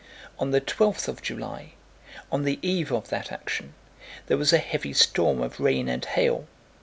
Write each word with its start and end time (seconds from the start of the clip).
On 0.39 0.49
the 0.49 0.59
twelfth 0.59 1.07
of 1.07 1.21
July, 1.21 1.73
on 2.31 2.43
the 2.43 2.57
eve 2.63 2.91
of 2.91 3.09
that 3.09 3.31
action, 3.31 3.75
there 4.25 4.37
was 4.39 4.51
a 4.51 4.57
heavy 4.57 4.93
storm 4.93 5.41
of 5.43 5.59
rain 5.59 5.87
and 5.87 6.03
hail. 6.03 6.47